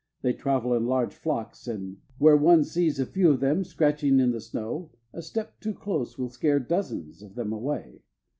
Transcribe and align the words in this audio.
They 0.23 0.33
travel 0.33 0.73
in 0.73 0.87
large 0.87 1.13
flocks, 1.13 1.67
and 1.67 1.97
where 2.17 2.35
one 2.35 2.63
sees 2.63 2.99
a 2.99 3.05
few 3.05 3.29
of 3.29 3.39
them 3.39 3.63
scratching 3.63 4.19
in 4.19 4.31
the 4.31 4.41
snow, 4.41 4.89
a 5.13 5.21
step 5.21 5.59
too 5.59 5.75
close 5.75 6.17
will 6.17 6.29
scare 6.29 6.59
dozens 6.59 7.21
of 7.21 7.35
them 7.35 7.53
away. 7.53 8.01